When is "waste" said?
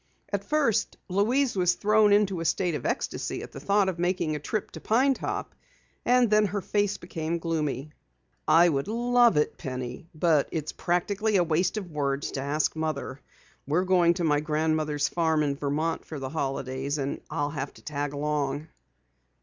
11.43-11.77